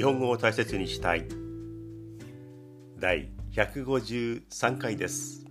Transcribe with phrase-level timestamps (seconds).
[0.00, 1.26] 日本語を大切にしたい。
[2.98, 5.44] 第153回です。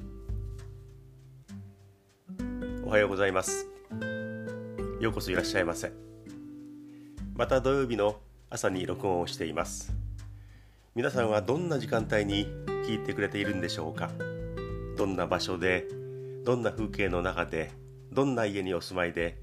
[2.83, 3.68] おはようございます。
[5.00, 5.91] ようこそいらっしゃいませ。
[7.36, 8.15] また土曜日の
[8.50, 9.93] 朝に録音をしています。
[10.95, 12.47] 皆さんはどんな時間帯に
[12.88, 14.09] 聞いてくれているんでしょうか？
[14.97, 15.86] どんな場所で
[16.43, 17.69] どんな風景の中で
[18.11, 19.38] どんな家にお住まいで、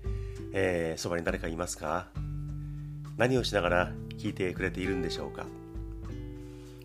[0.52, 2.08] えー、そばに誰かいますか？
[3.16, 5.46] 何をしながら聞いてくれているんでしょうか？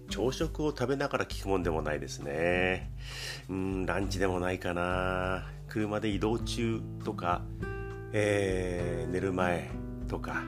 [0.09, 2.91] 朝食を食べながら聞くもんでもないですね。
[3.49, 5.45] うんランチでもないかな。
[5.69, 7.41] 車で移動中とか、
[8.11, 9.69] えー、寝る前
[10.09, 10.43] とか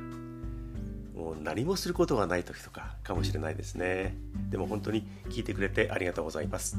[1.15, 4.17] もう何もすることがない時とかかもしれないですね。
[4.49, 6.77] でも本当に聞いてくれてありがとうございます。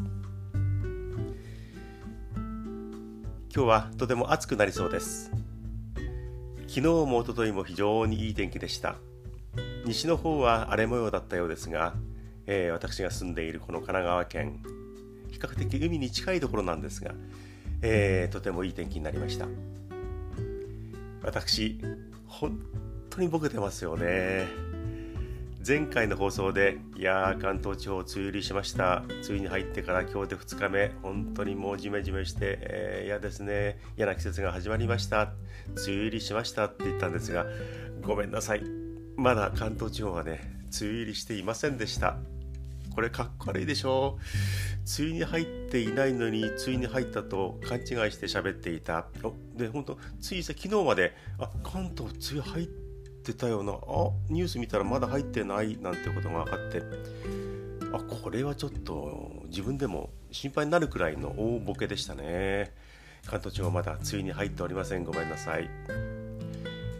[3.54, 5.30] 今日はとても暑くなりそうです。
[6.66, 8.96] 昨日も一昨日も非常にいい天気でした。
[9.86, 11.94] 西の方は荒れ模様だったようですが、
[12.46, 14.62] えー、私が住んでいるこの神奈川県
[15.30, 17.12] 比較的海に近いところなんですが、
[17.82, 19.46] えー、とてもいい天気になりました。
[21.22, 21.80] 私
[22.26, 22.58] 本
[23.10, 24.46] 当にボケてますよね。
[25.66, 29.02] 前回の放送でいやー関東地方梅雨入りしました。
[29.06, 33.78] 梅雨に入ってから今日で2日目本当にもうジメジメしてえー、嫌ですね。
[33.96, 35.32] 嫌な季節が始まりました。
[35.68, 37.46] 梅雨入りしましたって言ったんですが
[38.02, 38.83] ごめんなさい。
[39.16, 40.40] まだ関東地方はね
[40.80, 42.16] 梅雨入りしていませんでした。
[42.94, 44.18] これかっこ悪いでしょ
[44.98, 49.06] 梅雨に入っていないのに梅雨に入ったと勘違いして喋っていた。
[49.56, 52.66] で本当ついさ昨日まであ関東梅雨入っ
[53.24, 53.72] てたよな。
[53.72, 53.76] あ
[54.28, 56.82] ニュース見たらまだ入ってないなんてことが分かって。
[57.92, 62.72] あこれはちょっと自分でも心配になるくらいの大ボケでしたね。
[63.26, 65.04] 関東地方まだ梅雨に入っておりません。
[65.04, 65.70] ごめんなさい。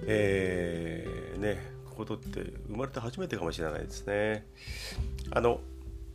[0.06, 1.73] えー、ね。
[1.94, 4.46] ことって生まれて初めてかもしれないですね。
[5.30, 5.60] あの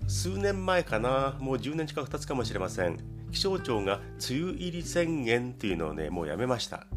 [0.07, 2.97] 数年前かなもう10年近く経つかもしれません。
[3.31, 6.87] 気象庁が梅雨入り宣言というのをねもうやめました。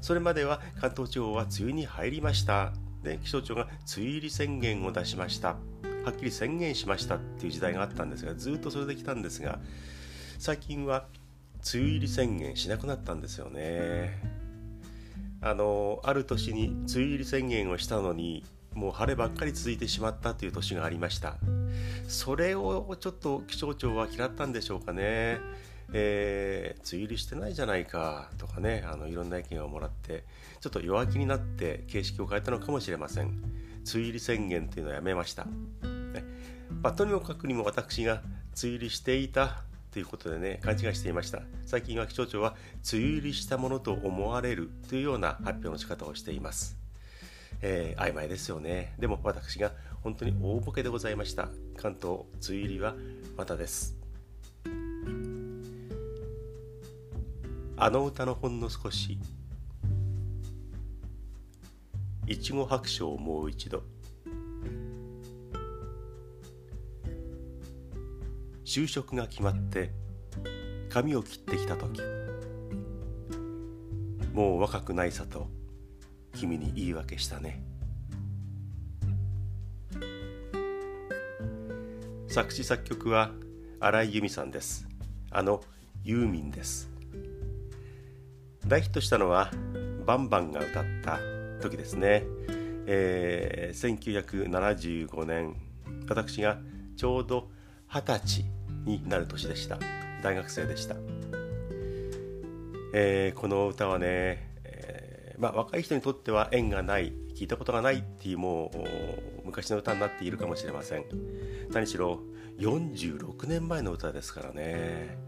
[0.00, 2.72] それまでは関東地方は梅雨に入りました。
[3.02, 5.56] で気象庁が梅雨入り宣言を出しました。
[6.04, 9.60] はっきり宣言しましたっていう時代があったんですがずっとそれで来たんですが
[10.38, 11.06] 最近は
[11.72, 14.41] 梅雨入り宣言しなくなったんですよね。
[15.42, 18.44] あのある年に梅雨入り宣言をしたのに
[18.74, 21.36] もう晴ればっかり続いてしまったという年がありました。
[22.08, 25.40] それをちょっと気象庁は嫌ったんでしょうかね。
[25.94, 30.24] えー、梅雨入りしてないじゃないかとかねあのいろんな意見をもらって
[30.60, 33.26] ちょっと弱気になって形式を変えたのかもしれません。
[33.26, 33.34] 梅
[33.94, 35.50] 雨入り宣言というのはやめました、ね。
[36.82, 38.22] まあ、とにもかくにも私が梅
[38.62, 41.42] 雨入りしていたということでね勘違いしていました。
[41.66, 42.56] 最近は気象庁は
[42.92, 46.78] 梅雨入りしたものと思われるというような発表の仕方をしています、
[47.60, 48.94] えー、曖昧ですよね。
[48.98, 49.72] でも私が
[50.02, 51.48] 本当に大ボケでございました。
[51.76, 52.94] 関東梅雨入りは
[53.36, 53.96] またです。
[57.76, 59.18] あの歌のほんの少し。
[62.26, 63.82] いちご白書をもう一度。
[68.72, 69.90] 就職が決まって
[70.88, 72.00] 髪を切ってきた時
[74.32, 75.50] もう若くないさと
[76.34, 77.62] 君に言い訳したね。
[82.28, 83.32] 作詞作曲は
[83.78, 84.88] 新井由美さんです。
[85.30, 85.62] あの
[86.02, 86.90] ユーミンです。
[88.66, 89.50] 大ヒットしたのは
[90.06, 91.18] バンバンが歌った
[91.60, 92.24] 時ですね、
[92.86, 95.56] えー、1975年
[96.08, 96.56] 私が
[96.96, 97.50] ちょうど
[97.86, 98.51] 二十歳
[98.84, 99.78] になる年でした。
[100.22, 100.94] 大学生でした、
[102.94, 111.04] えー、この歌はね、えー、まあ、若い人にとっては縁がない聞いたことがないっていうもう昔の歌になっているかもしれません。
[111.72, 112.20] 何しろ
[112.58, 115.18] 46年前の歌ですからね。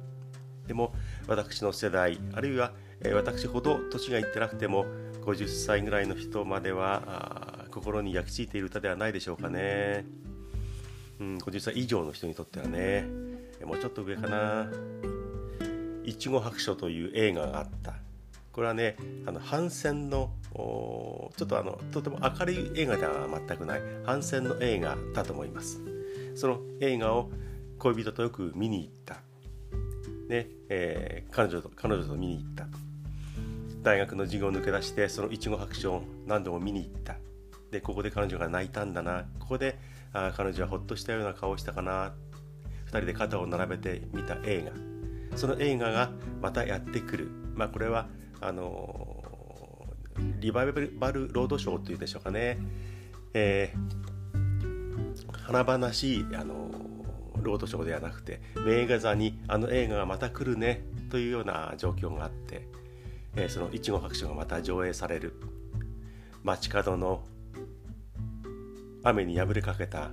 [0.69, 0.95] でも
[1.27, 2.73] 私の世代あるいは、
[3.13, 4.87] 私ほど年がいってなくても
[5.23, 10.07] 50歳ぐらいの人までは心に焼き付いている歌ではないでしょうかね、
[11.21, 13.24] うん、50歳以上の人にとってはね。
[13.65, 14.71] もうちょっと上かな
[16.05, 17.95] 「いちご白書」という映画があった。
[18.53, 18.97] これはね
[19.27, 23.81] あの反戦のちょっとあのとても明るい映画では全くない。
[24.05, 25.81] 反戦の映画だと思います。
[26.37, 27.31] その映画を
[27.79, 29.17] 恋人とよく見に行った。
[30.29, 32.67] ねえー、彼女と彼女と見に行った。
[33.83, 37.17] 大学の授業を抜け出してそのいちご白書を何度も見に行った。
[37.71, 39.27] でここで彼女が泣いたんだな。
[39.41, 39.79] ここで
[40.13, 42.15] あ彼女はほっとしたような顔をしたかな。
[42.99, 44.71] 人で肩を並べて見た映
[45.33, 45.37] 画。
[45.37, 46.11] その映画が
[46.41, 48.07] またやってくる、まあ、これは
[48.41, 49.23] あの
[50.39, 52.59] リバイバルロードショーというでしょうかね、
[53.33, 56.71] えー、華々しいあの
[57.43, 62.69] ロードショーではなくて名画座にあの映画がまた来るねというような状況があって、
[63.35, 65.35] えー、そのいちご白書がまた上映される。
[66.45, 67.25] 街角の
[69.03, 70.11] 雨に破れかけた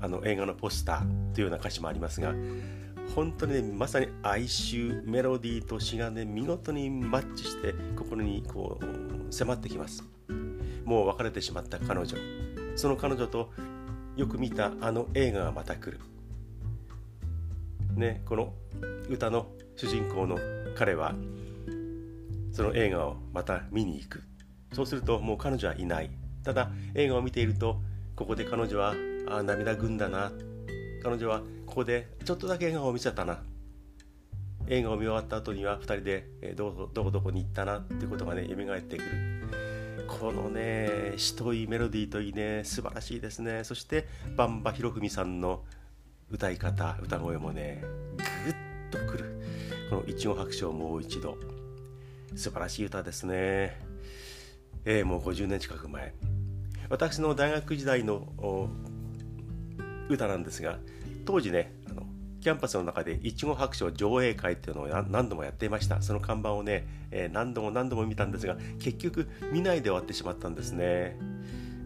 [0.00, 2.34] あの映画のポスターというような歌詞もありますが
[3.14, 10.04] 本当にねまさに哀愁メロディーと詩がね見事にマッチして心にこう迫ってきます。
[10.84, 12.16] もう別れてしまった彼女。
[12.76, 13.52] その彼女と
[14.16, 16.00] よく見たあの映画がまた来る。
[17.96, 18.54] ねこの
[19.08, 20.38] 歌の主人公の
[20.76, 21.14] 彼は
[22.52, 24.22] その映画をまた見に行く。
[24.72, 26.10] そうするともう彼女はいない。
[26.44, 27.80] ただ映画を見ていると
[28.14, 28.94] ここで彼女は
[29.30, 30.32] あ涙ぐんだな。
[31.02, 33.42] 彼女はここでちょっとだけ笑顔を見ちゃったな。
[34.66, 37.78] 映画を見終わった後には2人でどこどこどこに行ったな。
[37.78, 40.08] ってことがね蘇ってくる。
[40.08, 43.62] このね詩といいメロディーといいね素晴らしいですね。
[43.62, 45.64] そしてンバ博文さんの
[46.28, 47.84] 歌い方歌声もね
[48.44, 48.54] ぐっ
[48.90, 49.42] とくる。
[49.90, 51.38] この「いちご白書をもう一度」
[52.34, 53.80] 素晴らしい歌ですね。
[54.84, 56.14] えー、もう50年近く前。
[56.88, 58.32] 私の大学時代の
[60.14, 60.78] 歌なんですが
[61.24, 62.02] 当時ねあの
[62.40, 66.00] キャンパスの中でいちご白書上映会っていうのを何度もやっていました。
[66.00, 71.18] その看板をね、えー、何度も何度も見たんですが結局見ないで終わってしまったんですね、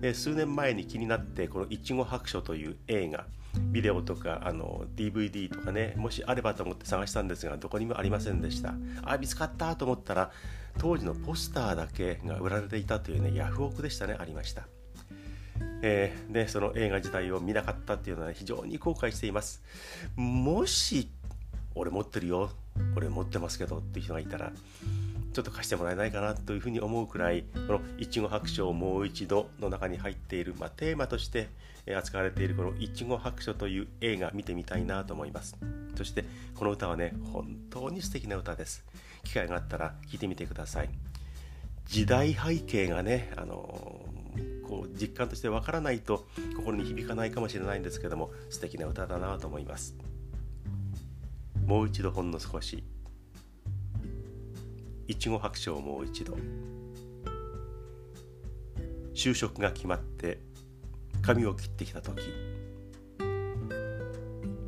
[0.02, 3.26] えー、数年前に気になってこの「いちご白書」という映画
[3.72, 8.74] ビデオとかあの DVD とかねもしあればと思って探したんですがどこにもありませんでした。
[9.02, 10.30] あ見つかったと思ったら
[10.78, 14.66] 当時のポスターだけが売られていたというねヤフオクでしたねありました。
[15.86, 19.62] えー、でその映画自体を見なかったっていうのは、非常に後悔しています。
[20.16, 21.10] もし
[21.74, 22.50] 俺持ってるよ
[22.96, 24.52] 俺持ってますけどっていう人がいたら
[25.32, 31.48] ちょっと貸してもらえないかなというふうに思うくらいこの「いちご白書をもう一度」の中に入っている、まあ、テーマとして
[31.94, 35.56] 扱われているこの「いちご白書」という映画見てみたいなと思います。
[35.96, 38.84] そしてこの歌はね本当に素敵な歌です。
[39.24, 40.88] 機会があったら聴いてみてください。
[41.86, 44.03] 時代背景がねあの
[44.74, 46.26] こう実感としてわからないと
[46.56, 49.94] 心に響かないかもしれないんですけども素敵な歌だなと思います。
[51.64, 52.82] もう一度ほんの少し。
[55.06, 56.36] いちご白書をもう一度。
[59.14, 60.40] 就職が決まって
[61.22, 62.20] 髪を切ってきた時。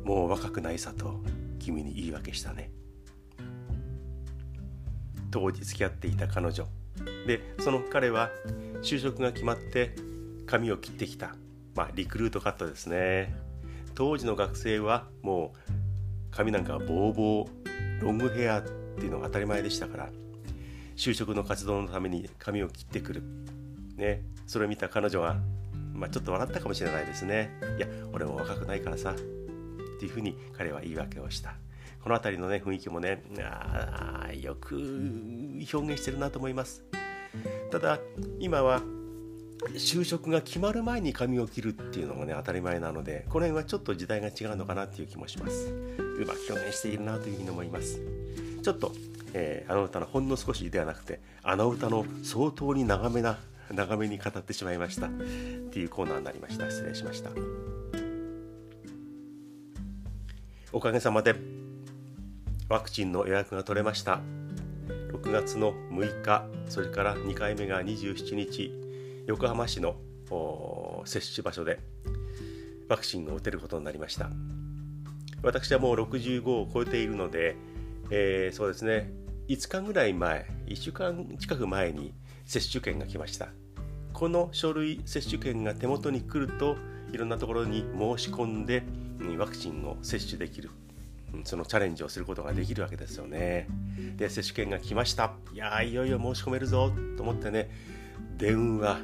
[0.05, 1.19] もう若くないさと
[1.59, 2.71] 君に言い訳したね。
[5.31, 6.65] 当時付き合っていた彼女。
[7.25, 8.29] でその彼は
[8.81, 9.95] 就職が決まって
[10.45, 11.35] 髪を切ってきた、
[11.75, 13.35] まあ、リクルートカットですね。
[13.95, 15.71] 当時の学生はもう
[16.31, 20.09] 髪なんかボーボーロングヘアっていうのが当たり前でしたから
[20.95, 23.23] 就職の活動のために髪を切ってくる、
[23.95, 25.37] ね、それを見た彼女は、
[25.93, 27.49] まあ、ちょっと笑ったかもしれないですね。
[27.77, 29.15] いや俺も若くないからさ。
[29.97, 31.55] っていうふうに彼は言い訳をした。
[32.07, 34.77] この辺りのね雰囲気もねあよく
[35.73, 36.85] 表現してるなと思います。
[37.69, 37.99] ただ
[38.39, 38.81] 今は
[39.73, 45.67] 就職が決まる前に髪を切るっていうのがね当たり前なのでこの辺はちょっと時代が違うのかなっていう気もします。
[45.67, 47.99] うまく表現しているなというふうに思います。
[48.63, 48.93] ちょっと、
[49.33, 53.37] えー、あの歌のほんの少しではなくてあの歌の相当に長めな
[53.69, 55.07] 長めに語ってしまいました。
[55.07, 56.71] っていうコーナーになりました。
[56.71, 57.31] 失礼しました。
[60.71, 61.66] おかげさまで。
[62.69, 64.19] ワクチンの予約が取れました。
[65.13, 68.73] 6月の6日それから2回目が27日
[69.25, 69.95] 横浜市の
[71.05, 71.79] 接種場所で
[72.89, 74.29] ワクチンを打てることになりました。
[75.43, 77.55] 私はもう65を超えているので、
[78.09, 79.11] えー、そうですね
[79.47, 82.13] 5日ぐらい前1週間近く前に
[82.45, 83.47] 接種券が来ました。
[84.11, 86.75] この書類接種券が手元に来ると
[87.13, 88.83] いろんなところに申し込んで
[89.37, 90.69] ワクチンを接種できる。
[91.43, 93.67] そのチャレンジをすることができるわけですよね。
[94.15, 95.33] で接種券が来ました。
[95.53, 97.69] いやいよいよ申し込めるぞと思ってね。
[98.37, 98.99] 電話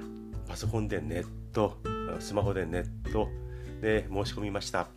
[0.48, 1.78] パソコンでネット
[2.20, 3.30] スマホでネット。
[3.82, 4.88] で申し込みました。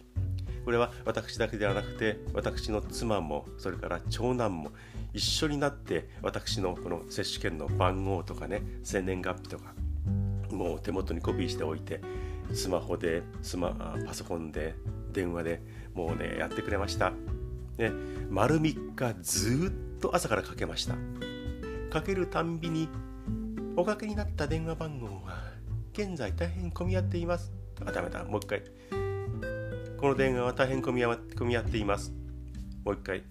[0.64, 4.72] これは私だけではなくて私の妻もそれから長男も
[5.12, 9.74] 一緒になって私のこの接種券の番号とかね生年月日とか
[10.50, 12.00] もう手元にコピーしておいて
[12.52, 14.74] スマホでスマパソコンで
[15.12, 15.62] 電話で
[15.96, 17.12] もうねやってくれました、
[17.78, 17.90] ね、
[18.28, 20.94] 丸3日ずっと朝からかけました。
[21.90, 22.90] かけるたんびに
[23.76, 25.52] おかけになった電話番号は
[25.94, 27.50] 現在大変混み合っています。
[27.84, 28.24] あダメだ。
[28.24, 28.62] もう一回。
[29.98, 32.12] この電話は大変混み合混み合っています。
[32.84, 33.22] もう一回。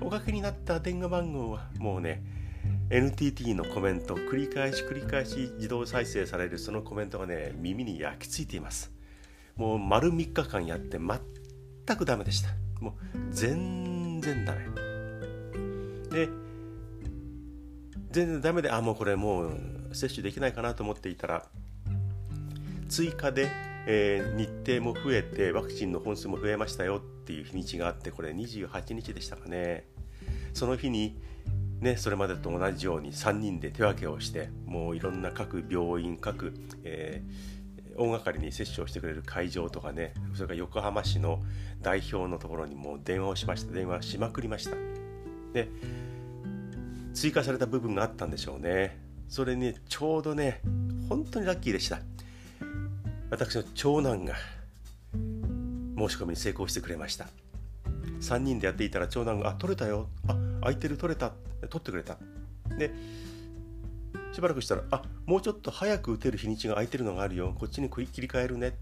[0.00, 2.22] おかけになった電話番号はもうね
[2.90, 8.92] NTT のコメント繰り返し繰り返し自動再生されるそのコメントがね耳に焼き付いています。
[9.56, 11.20] もう丸3日間やって全
[11.86, 12.48] 全くダメでした。
[12.80, 12.94] もう
[13.30, 14.60] 全然ダメ。
[16.10, 16.28] で
[18.10, 19.58] 全然ダメであもうこれもう
[19.92, 21.46] 接種できないかなと思っていたら
[22.88, 23.48] 追加で、
[23.86, 24.48] えー、日
[24.78, 29.86] 程も増えてワクチンの本数も増えましたよっていう日にちがあってこれ28日でしたかね。
[30.52, 31.20] その日に
[31.80, 37.53] ね、それまでと同じように3人で手分けをしてもういろんな各病院各、えー、
[37.96, 41.42] 大掛かりに接種をしてくれる会場とかねそれから横浜市の
[41.80, 43.72] 代表のところにも電話をしました。
[43.72, 44.76] 電話しまくりました。
[45.52, 45.68] で
[47.12, 48.98] 追加された部分があったんでしょうね。
[49.28, 50.60] それにちょうどね
[51.08, 52.00] 本当にラッキーでした。
[53.30, 54.34] 私の長男が
[55.96, 57.28] 申し込みに成功してくれました。
[58.20, 60.08] 3人でやっていたら長男が「あ取れたよ。
[60.26, 61.32] あ空いてる取れた」
[61.68, 62.18] 取ってくれた。
[62.78, 62.90] で
[64.34, 67.54] しばらくしたら「あもうちょっと早く打てる日にちが空いてるのがあるよ。
[67.56, 68.76] こっちに切り替えるね」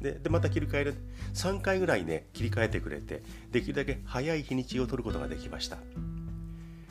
[0.00, 0.94] ででまた切り替える。
[1.34, 5.78] 3回ぐらいね切り替えてくれてできるだけ早い日にちを取ることができました。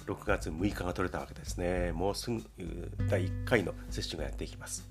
[0.06, 1.94] 6月6日が取れたわけですね。
[1.94, 2.44] もうすぐ
[3.10, 4.86] 第1回の接種がやっていきます。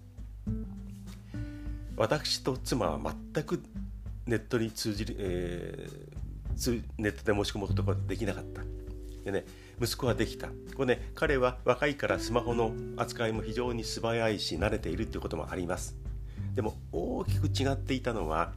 [1.97, 3.62] 私と妻は全く
[4.26, 8.62] ネットに通じる、えー、ネットで申し込むことができなかった。
[9.25, 9.45] でね
[9.80, 10.49] 息子はできた。
[10.75, 15.97] これね彼は若いからスマホの扱いも非常に素早いし慣れているっていうこともあります。
[16.54, 18.52] でも大きく違っていたのは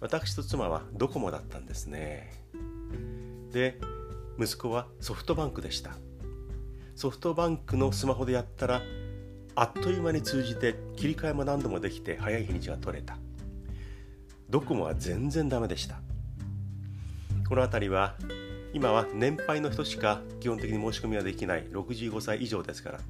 [0.00, 2.32] 私と妻はドコモだったんですね。
[3.52, 3.78] で
[4.38, 5.92] 息子はソフトバンクでした。
[6.94, 8.82] ソフトバンクのスマホでやったら
[9.54, 13.16] あっという間に通じて切り替えも何度もできて早い日にちが取れた。
[14.50, 16.00] ドコモは全然ダメでした。
[17.48, 18.16] この辺りは
[18.72, 23.00] 今は年配の人しか基本的に申し込みはできない65歳以上ですから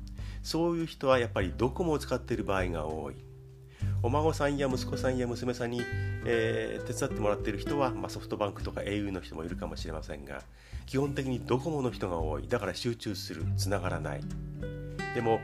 [0.43, 3.15] そういう人はやっぱりドコモを使っている場合が多い。
[4.03, 5.83] お孫さんや息子さんや娘さんに、
[6.25, 10.43] えー、手伝ってもらっている人は、まあ、ソフトバンクとか au の人もいるかもしれませんが
[10.87, 12.49] 基本的にドコモの人が多い。
[12.49, 13.45] だから集中する。
[13.57, 14.21] つながらない。
[15.15, 15.41] でも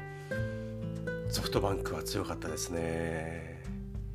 [1.28, 3.62] ソフトバンクは強かったですね。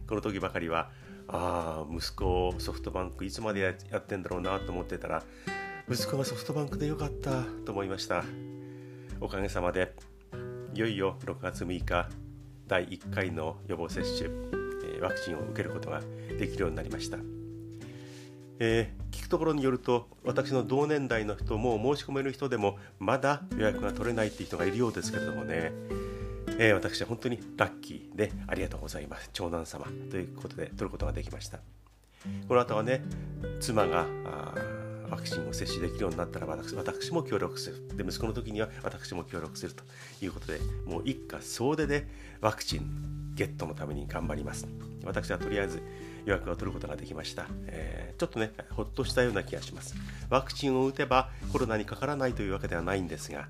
[0.08, 0.90] この時ばかりは
[1.28, 5.24] ああ息子ソフトバンクいつまでやってんだろうなと思ってたら
[5.92, 8.24] 息子はソフトバンクでよかったと思いました。
[9.20, 9.94] おかげさまで
[10.74, 12.08] いよいよ6月6日
[12.66, 14.30] 第1回の予防接種、
[14.96, 16.02] えワクチンを受けることが
[16.40, 17.18] できるようになりました、
[18.60, 25.74] えー、聞くところによると私の同年代の人も申し込める人でもまだ予約が取れないっていう人がいるようですけれどもね、
[26.58, 29.30] えー、私は本当にラッキーでありがとうございます。
[29.34, 31.60] 長男様ということで取ることができました。
[32.48, 33.04] この後はね
[33.60, 34.06] 妻が
[35.12, 37.98] ワクチンを接種できるようになったら私私も協力する。
[37.98, 39.84] で息子の時には私も協力すると
[40.22, 42.08] いうことでもう一家総出で
[42.40, 44.68] ワクチンゲットのために頑張ります。
[45.04, 45.82] 私はとりあえず
[46.26, 49.96] 予約を取ることができました、えー、ちょっとねほっとしたような気がします。
[50.30, 53.48] ワクチンを打てばコロナにかからないというわけではないんですが、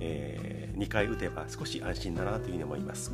[0.00, 3.12] えー、2回打てば少し安心だなというふうに思います。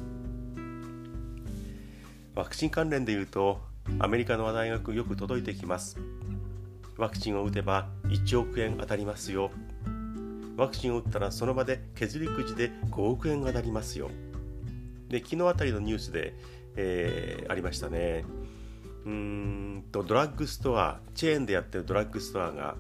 [2.35, 3.61] ワクチン関連でいうと
[4.01, 5.97] アメリカの話題がよく届いてきます。
[6.97, 9.51] ワクチンを打てば1億円当たりますよ。
[10.57, 14.11] ワクチンを打ったらその場で削りくじで5億円当たりますよ。
[15.09, 16.35] で昨日あたりのニュースで、
[16.77, 18.25] えー、ありましたね。
[19.05, 22.77] うんとドラッグストアチェーンでやってるドラッグストアが、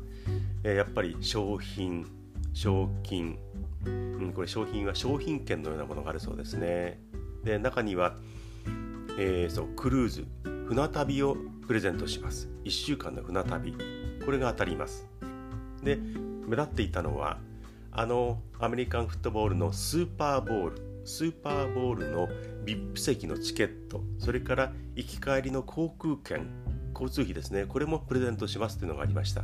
[0.63, 2.07] えー、やっぱり商品
[2.55, 3.37] 賞金、
[3.85, 7.01] うん、これ商品は商品券のようなものがあるそうですね。
[7.43, 8.17] で中には、
[9.19, 10.27] えー、そうクルーズ。
[10.69, 12.49] 船旅をプレゼントします。
[12.65, 14.04] 1週間の船旅。
[14.25, 15.07] これが当たります。
[15.83, 17.39] で目立っていたのは
[17.93, 20.83] あのアメリカンフットボールのスーパーボール。
[21.07, 22.29] スーパーボールの
[22.65, 24.03] VIP 席のチケット。
[24.19, 26.49] それから行き帰りの航空券。
[26.95, 27.67] 交通費ですね。
[27.67, 29.43] これもプレゼントしますというのがありました。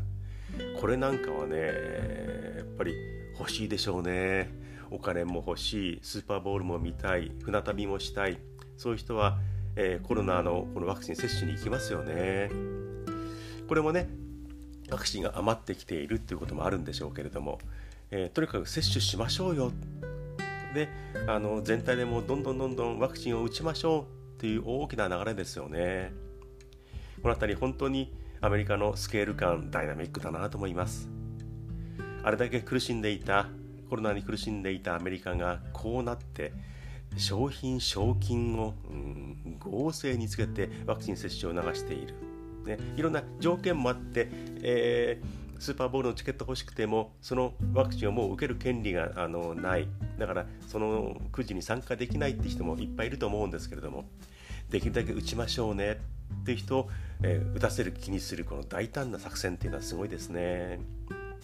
[0.81, 1.59] これなんかはね
[2.57, 2.95] やっぱり
[3.39, 4.51] 欲しいでしょうね。
[4.91, 5.99] お金も欲しい。
[6.03, 7.31] スーパーボールも見たい。
[7.43, 8.39] 船旅もしたい。
[8.77, 9.39] そういう人は、
[9.77, 12.51] えー、コロナのこのワクチン接種に行きますよね。
[13.69, 14.09] これもね
[14.91, 17.59] ワクチンが余ってきているっていうこともあるんでしょうけれども、
[18.11, 19.73] えー、とにかく接種しましょうよ。
[20.75, 20.89] で
[21.27, 26.13] あの全体でもどんどんどんどんワクチンを打ちましょうっていう大きな流れですよね。
[27.23, 31.09] この辺り本当にアメリカのスケール感ダイナミックだなと思います。
[32.23, 33.49] あれだけ苦しんでいた
[33.89, 36.53] コロナに苦しんでいたアメリカがこうなって
[37.17, 42.30] 商品賞金を、うん、合成につけてワクチン接種を流している。
[42.64, 44.29] ね、いろんな条件もあって、
[44.62, 49.88] えー、スーパーボールのチケット欲しくてもそのワクチンをもう受ける権利があのない。
[50.19, 54.05] だからそのくじに参加できないって人もいっぱいいると思うんですけれども
[54.71, 56.00] できるだけ打ちましょうね
[56.43, 56.88] っていう人を、
[57.23, 60.81] えー、打たせる気にするこの大胆な作戦っていうのはすごいですね。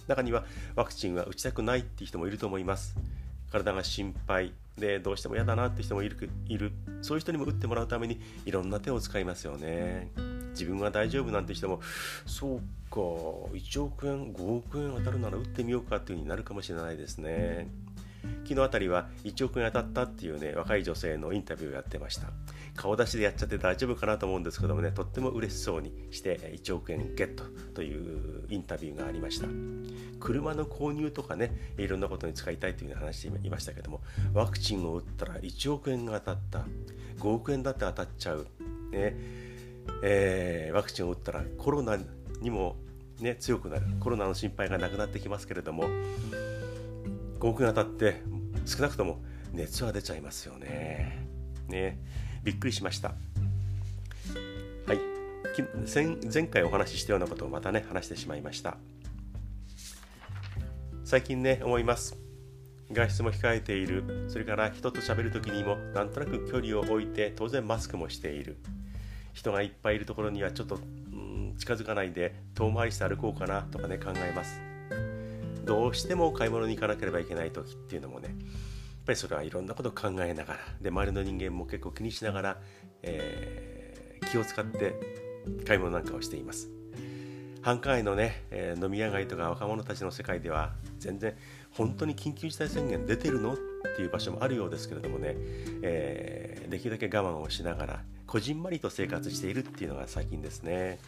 [0.06, 0.44] 中には
[0.76, 2.96] ワクチンは打ちたくないっていう人もいると思います。
[3.50, 4.52] 体が心配。
[4.78, 6.72] でどうしても嫌だなって人もいるいる。
[7.00, 10.10] そういう人にも打ってもらうためにいろんな手を使いますよね。
[10.56, 11.80] 自分は大丈夫なんて人も
[12.24, 12.58] そう
[12.90, 17.68] か1億円5億円当たるなら打ってみようかっていう風になるかもしれないですね。
[18.42, 22.28] 昨日あたりは1億円当たったっていうね若い女性のインタビューをやってました。
[22.74, 27.44] 顔出しでやっちゃって大丈夫かなと思うんですけどもねとっても嬉しそうにして1億円ゲット
[27.74, 29.48] というインタビューがありました。
[30.18, 34.00] 車の購入とかねいろんなことに使いたいというふうに話していましたけども
[34.32, 36.64] ワクチンを打ったら1億円が当たった
[37.18, 38.46] 5億円だって当たっちゃう。
[38.90, 39.45] ね。
[40.02, 41.98] えー、ワクチンを打ったらコロナ
[42.40, 42.76] にも、
[43.20, 45.84] ね、強くなるコロナの心配がなくなってきますけれども
[47.40, 48.22] 5億円当たって
[48.64, 51.26] 少なくとも熱は出ちゃいますよね。
[51.68, 51.98] ね
[52.42, 53.14] びっくりしました。
[54.86, 55.00] はい。
[56.32, 58.76] 前回お話ししたようなことをまたね、話してしまいました。
[61.04, 62.16] 最近ね、思います。
[62.92, 64.26] 外出も控えている。
[64.28, 68.58] それから人と喋る時にもなんとなく距離を置いて、当然マスクもしている。
[69.36, 70.78] 人がいっぱいいるところにはちょっと、う
[71.14, 74.60] ん、近づかないで遠回りして歩こうかなとかね、考えます。
[75.64, 78.36] どうしても買い物に行かなければいけない時っていうのもねやっ、
[79.04, 82.60] ぱりそれはいろんなこと考えながらで周りの人間も結構気にしながら、
[83.02, 84.94] えー、気を使って
[85.66, 86.70] 買い物なんかをしています
[87.62, 91.34] 繁華街のね、えー、飲み屋街とか若者たちの世界では全然
[91.72, 93.54] 本当に緊急事態宣言出てるの？
[93.54, 93.56] っ
[93.96, 95.34] ていう場所もあるようですけれどもね、
[95.82, 100.98] えー、できるだけ我慢をしながらこじんまりと生活しているっていうのが最近ですね。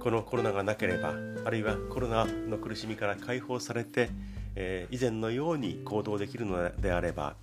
[0.00, 4.10] このコロナがなければあるいはコロナの苦しみから解放されて
[4.60, 7.36] えー、以前のように行動できるのであれば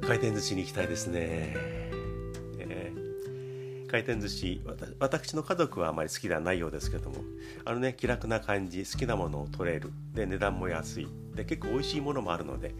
[0.00, 1.20] 回転寿司に行きたいですね、
[2.58, 4.62] えー、回転寿司
[4.98, 7.16] 私の家族はあまり好きではないようですけども
[7.66, 9.90] あのね気楽な感じ好きなものを取れる。
[10.14, 11.08] で値段も安い。
[11.34, 12.74] で結構美味しいものもあるので、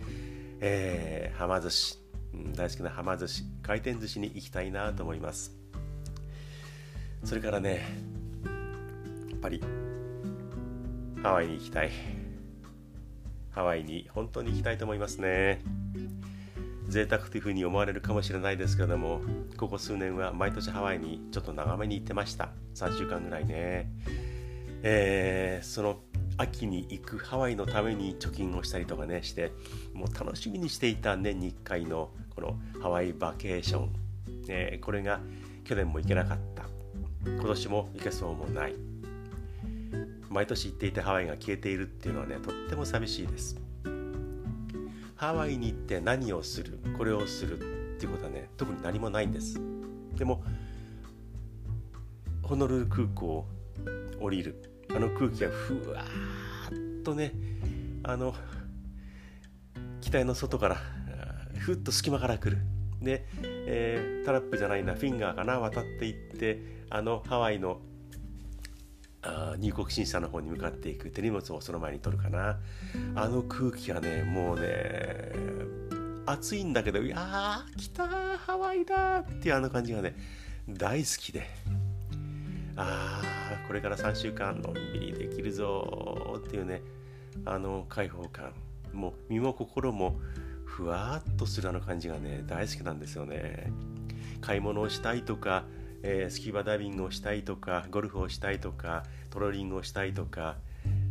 [0.60, 1.98] えー、はま寿司、
[2.56, 5.52] 大好きなはま寿司回転寿司に行きたいなと思います。
[7.24, 7.84] それからね
[9.30, 9.62] やっぱり
[11.22, 11.90] ハワイに行きたい。
[13.50, 15.62] ハワイに本当に行きたいと思いますね。
[16.88, 19.22] 贅沢というふうに思われるかもしれないですけれども
[19.56, 22.50] ここ数年は毎年ハワイにちょっと長めに行ってました。
[22.74, 23.90] 3週間ぐらいね。
[24.82, 26.00] えー、その
[26.36, 29.52] 秋に行くハワイのために貯金をしたりとかねして
[29.94, 32.10] もう楽しみにしていた年に1回の
[32.44, 33.88] このハワイバケーション、
[34.48, 35.20] えー、これが
[35.64, 36.64] 去年も行けなかった。
[37.26, 38.74] 今年も行けそうもない。
[40.28, 43.58] 毎年行っていたハワイが消えているっていうのはねとっても寂しいです。
[45.16, 47.58] ハワイに行って何をするこれをする
[47.96, 49.58] っていうことはね特に何もないんです。
[50.14, 50.44] でも
[52.42, 53.46] ホノルル空港を
[54.20, 54.70] 降りる。
[54.90, 57.32] あの空気がふわーっとね
[58.02, 58.34] あの
[60.02, 60.76] 機体の外から
[61.64, 62.58] ふっと隙間から来る。
[63.00, 67.80] で、えー、タラップじゃないなフィンガーかな渡っていってあのハワイの
[69.22, 72.58] あ入国審査の方に向かっていく手荷物をその前に取るかな。
[73.14, 75.32] あの空気がねもうね
[76.26, 80.14] 暑いんだけどいやー来たハワイだっていうあの感じがね
[80.68, 81.46] 大好きで。
[82.76, 86.82] ああこれから3週間のんびりできるぞっていうね
[87.46, 88.52] あの開放感。
[88.92, 90.20] もう身も心も
[90.74, 93.70] ふわっとするあの感じがね大好きなんですよね。
[94.40, 95.64] 買い物をしたいとか
[96.06, 100.56] えー、スキューバダイビングをしたいとかゴルフをしたいとかトローリングをしたいとか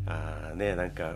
[0.05, 1.15] あねなんか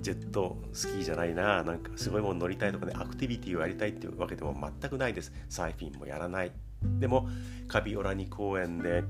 [0.00, 5.32] ジェットスキーじゃないななんかすごいもの乗りたいとかねアクティビティをやりたいっていうわけでも全くないです。
[5.48, 6.50] サーフィンもやらない。
[6.98, 7.28] でも
[7.68, 9.04] カビオラニ公園で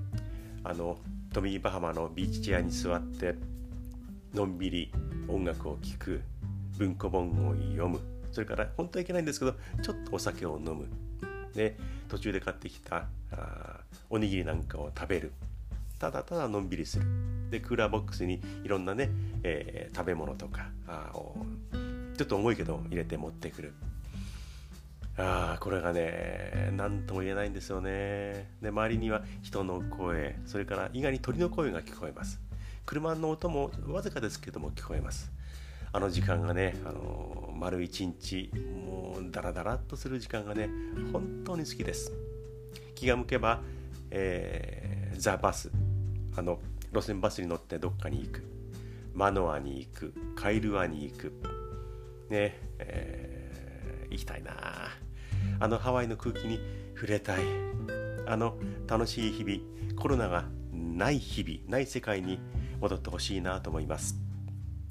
[0.62, 0.98] あの
[1.32, 3.34] トミー・バハマのビーチチェアに座って
[4.34, 4.92] のんびり
[5.26, 6.31] 音楽を聴く。
[6.82, 8.00] 文庫本を読む。
[8.32, 10.86] それから本当はいけないんですけどちょっとお酒を飲む。
[11.54, 11.76] で
[12.08, 15.32] 途中で買ってきたあおにぎりなんかを食べる。
[16.00, 17.06] ただただのんびりする。
[17.50, 19.10] でクーラーボックスにいろんなね、
[19.44, 21.36] えー、食べ物とかあを
[22.16, 23.72] ちょっと重いけど入れて持ってくる。
[25.18, 28.48] あこれがね何とも言えないんですよね。
[28.60, 32.40] で周りには人の声それから意外に鳥の声が聞こえます。
[32.86, 35.30] 車の音もわずかですけども聞こえます。
[35.94, 38.50] あの時間がね、あの丸一日
[38.87, 40.70] もうダラダラっとする時間がね
[41.12, 42.12] 本当に好きです。
[42.94, 43.61] 気が向けば、
[44.11, 45.70] えー、ザ・バス
[46.37, 46.61] あの
[46.92, 48.42] 路線バスに乗ってどっかに行く。
[49.14, 51.33] マノアに行くカイルアに行く。
[52.31, 54.55] ねえー、行きたいな。
[55.61, 56.59] あのハワイの空気に
[56.94, 57.40] 触れたい。
[58.26, 58.57] あの
[58.88, 59.61] 楽しい日々
[60.00, 62.40] コロナがない日々ない世界に
[62.81, 64.16] 戻ってほしいなと思います。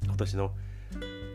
[0.04, 0.54] 今年の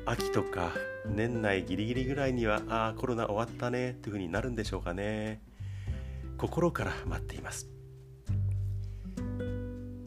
[0.09, 0.71] 秋とか
[1.05, 5.41] 年内ギリギリぐらいにはああコロナ終わったねというふうになるんでしょうかね。
[6.37, 7.67] 心から待っています。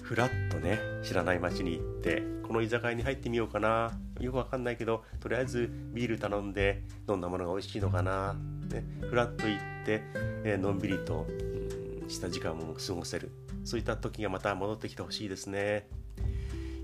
[0.01, 3.93] ふらっとね知らない街に行ってこの居酒屋に入ってみようかな。
[4.21, 8.35] よくわかんないけどとりあえずビール頼んでどんなものが美味しいのかな、
[8.73, 10.03] ね、ふらっと行って、
[10.45, 13.33] えー、のんびりと、うん、した時間も過ごせる。
[13.65, 15.89] そういった時がまた戻ってきてほしいですね。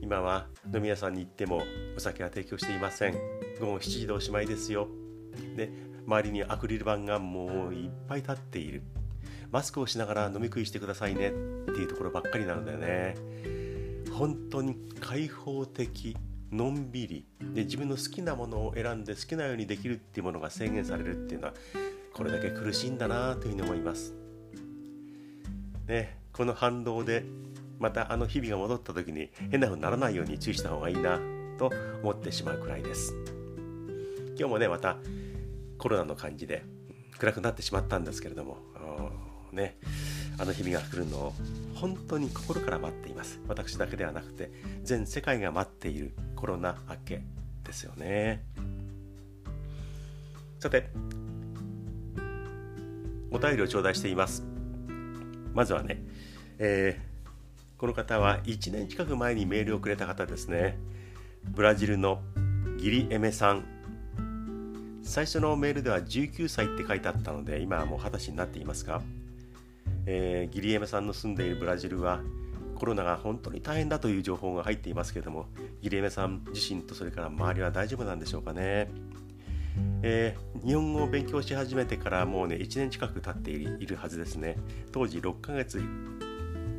[0.01, 1.63] 今は飲み屋さんに行っても
[1.97, 3.15] お酒は提供していません。
[3.61, 4.89] 午後7時でおしまいですよ。
[5.57, 5.71] で
[6.07, 8.83] 周りにアクリル板がもういっぱい立っている。
[9.51, 11.29] マスクをしながら飲み食いしてくださいね。
[11.29, 13.15] っていうところばっかりなのでね。
[14.13, 16.17] 本当に開放的
[16.51, 17.27] のんびり。
[17.55, 21.55] で自分の好きなものを選んで好きなようにできるっていうものが制限されるっていうのは
[22.13, 24.15] これだけ苦しいんだなというふうに思います。
[25.87, 27.25] ね、この反動で
[27.79, 31.21] またあの日々が戻った時に変な風にならないように注意した方がいいな
[31.59, 31.71] と
[32.03, 33.15] 思ってしまうくらいです。
[34.39, 34.97] 今日もねまた
[35.79, 36.63] コロナの感じで
[37.19, 38.59] 暗くなってしまったんですけれども
[39.53, 39.79] ね
[40.39, 41.35] あの日々が来るのを
[41.75, 43.41] 本当に心から待っています。
[43.49, 44.51] 私だけではなくて
[44.83, 47.23] 全世界が待っているコロナ明け
[47.65, 48.45] ですよね。
[50.59, 50.91] さて
[53.31, 54.45] お便りを頂戴しています。
[55.53, 56.03] まずはね、
[56.59, 57.06] えー、
[57.79, 60.79] この方は1年近く前にメールをくれた方ですね。
[61.45, 62.21] ブラジルの
[62.79, 63.65] ギリエメさん。
[65.03, 69.03] 最初のメールでは19歳って書いてあったので今はもう20歳になっていますが。
[70.07, 72.21] えー、ギリエメさんの住んでいるブラジルは
[72.77, 75.47] コロナが本当に大変だという情報が入っていますけれども
[75.83, 78.89] ギリエメさん自身とそれから周りは大丈夫なんでしょうかね、
[80.03, 84.57] えー、日本語を勉強し始めてからもうね1年近く経っているはずですね。
[84.93, 85.83] 当時6ヶ月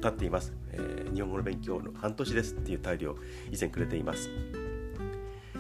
[0.02, 3.16] 経っています、えー、日本語の勉強の半年ですっていう態度を
[3.52, 4.30] 以前くれています。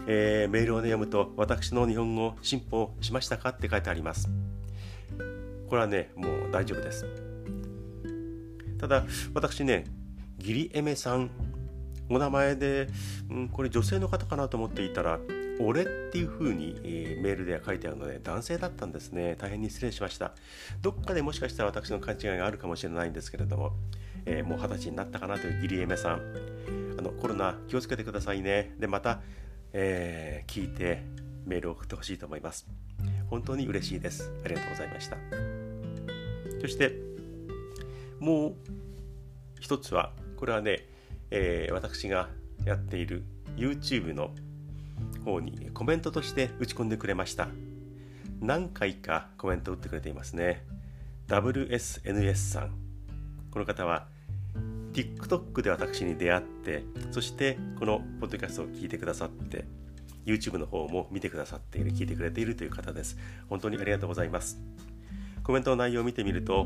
[0.10, 4.30] えー、メールを、ね、読むと私の日本語進歩しましたかって書いてあります。
[5.67, 7.06] これはねもう大丈夫です。
[8.80, 9.84] ただ私ね
[10.38, 11.30] ギリエメさん
[12.10, 12.88] お名前で、
[13.30, 15.19] うん、これ女性の方かなと思っていたら
[15.60, 19.36] 「俺」っていう風に、えー、メールでは書いてあるので男性だったんですね。
[19.38, 20.34] 大変に失礼しました。
[20.82, 23.73] どっかでもしかしたら私の勘違いがあるかもしれないんですけれども、
[24.29, 26.21] えー、もう二十歳になったかなというギリエメさん。
[26.99, 28.75] あのコロナ気をつけてくださいね。
[28.77, 29.21] でまた、
[29.71, 31.03] えー、聞いて
[31.45, 32.67] メールを送ってほしいと思います。
[33.29, 34.31] 本当に嬉しいです。
[34.43, 35.17] ありがとうございました。
[36.59, 36.93] そして
[38.19, 38.55] もう
[39.59, 40.85] 一つはこれはね、
[41.31, 42.29] えー、私が
[42.65, 43.23] やっている
[43.55, 44.31] YouTube の
[45.23, 47.47] 方にコメントとして打ち込んでくれました。
[48.41, 50.65] 何回かコメントを打ってくれていますね。
[51.27, 52.71] WSNS さん。
[53.51, 54.07] この方は
[54.97, 59.65] TikTok で私に出会ってそしてこのポッドキャストを聞いてくださって
[60.25, 63.15] YouTube の方も見てくださっている聞いてくれているという方です。
[63.47, 64.60] 本当にありがとうございます。
[65.43, 66.65] コメントの内容を見てみると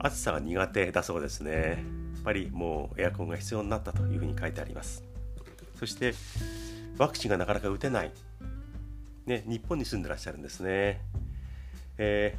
[0.00, 1.84] 暑さが苦手だそうですね。
[2.16, 5.04] やっぱりもうエアコンが必要になったというふうに書いてあります。
[5.78, 6.12] そして
[6.98, 8.10] ワクチンがなかなか打てない、
[9.26, 11.00] ね、日本に住んでらっしゃるんですね、
[11.98, 12.36] え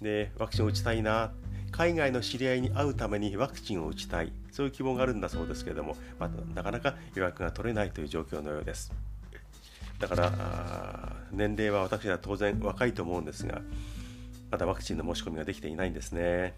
[0.00, 1.32] ー、でワクチンを打ちたいな。
[1.72, 4.32] 海外の知り合いに会うためにワクチンを打ちたい。
[4.52, 8.92] そういう希望があるんだそうですけれども、まあ、なかなか予約が取れないという状況のようです。
[9.98, 13.62] だから年齢は私は当然若いと思うんですが
[14.50, 16.54] まだワクチンの申し込みができていないんですね。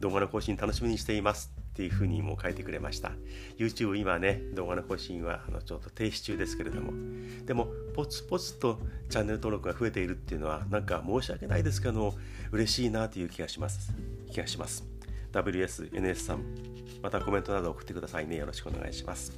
[0.00, 3.12] 動画の更新楽しみにしていますっていうふうにも書いてくれました。
[3.56, 6.92] YouTube 今ね動画の更新はあのちょっと停止中ですけれども。
[7.44, 12.14] でもポツポツとチャンネル登録が増えているっていうのはなんか申し訳ないですけど
[12.52, 13.92] 嬉しいなという気がします。
[14.30, 14.84] 気がします。
[15.32, 16.44] WSNS さん。
[17.02, 18.36] またコメントなど送ってくださいね。
[18.36, 19.32] よろしくお願いします。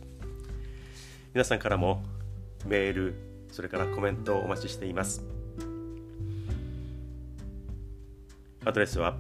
[1.33, 2.03] 皆さんからも
[2.67, 3.15] メール
[3.53, 5.23] それからコメントをお待ちしています。
[8.65, 9.17] アドレスは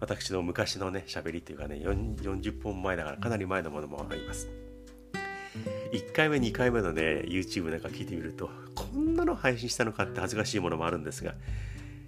[0.00, 4.48] 私の昔のね喋りというかね40本前だからかなり前のものもあります。
[5.92, 11.34] 1回目2回目のね YouTube なんか聞いてみるとこんなの配信したのかって恥ずかしいものもあるんですが、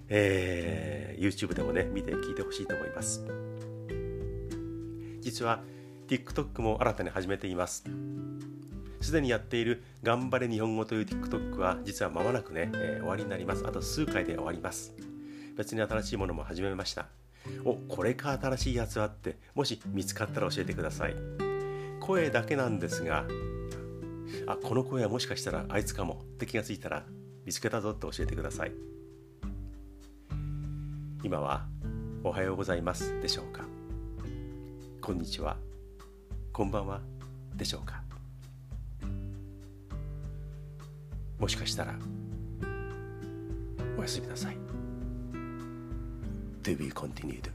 [0.07, 3.25] えー、YouTube でもね見て聞いてほしいと思います。
[5.21, 5.63] 実は
[6.07, 7.83] TikTok も新たに始めています。
[9.01, 13.65] すでにやっている「頑張れ日本語」という TikTok は実は間もなくね、えー、終わりになります。
[13.65, 14.93] あと数回で終わります。
[15.57, 17.20] 別に新しいものも始めました。
[17.65, 21.15] おこれか新しいやつはってもし見つかったら教えてください。
[21.99, 23.25] 声だけなんですが
[24.47, 27.03] あこの声はもしかしたらあいつかもって気がついたら
[27.45, 28.71] 見つけたぞって教えてください。
[31.23, 31.65] 今は
[32.23, 33.65] おはようございますでしょうか。
[35.01, 35.57] こんにちは。
[36.51, 37.01] こんばんは。
[37.55, 38.01] でしょうか。
[41.39, 41.95] もしかしたら
[43.97, 44.70] おやすみなさい。
[46.63, 47.49] To be continued